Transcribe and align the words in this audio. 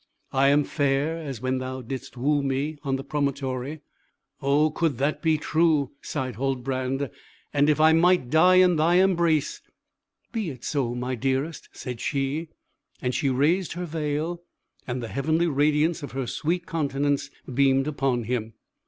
I 0.31 0.47
am 0.47 0.63
fair, 0.63 1.17
as 1.19 1.41
when 1.43 1.59
thou 1.59 1.83
didst 1.83 2.17
woo 2.17 2.41
me 2.41 2.79
on 2.81 2.95
the 2.95 3.03
promontory." 3.03 3.81
"Oh, 4.41 4.71
could 4.71 4.97
that 4.97 5.21
be 5.21 5.37
true!" 5.37 5.91
sighed 6.01 6.37
Huldbrand, 6.37 7.11
"and 7.53 7.69
if 7.69 7.79
I 7.79 7.93
might 7.93 8.31
die 8.31 8.55
in 8.55 8.77
thy 8.77 8.95
embrace!" 8.95 9.61
"Be 10.31 10.49
it 10.49 10.63
so, 10.63 10.95
my 10.95 11.13
dearest," 11.13 11.69
said 11.71 12.01
she. 12.01 12.47
And 12.99 13.13
she 13.13 13.29
raised 13.29 13.73
her 13.73 13.85
veil, 13.85 14.41
and 14.87 15.03
the 15.03 15.07
heavenly 15.07 15.45
radiance 15.45 16.01
of 16.01 16.13
her 16.13 16.25
sweet 16.25 16.65
countenance 16.65 17.29
beamed 17.45 17.85
upon 17.85 18.23
him. 18.23 18.53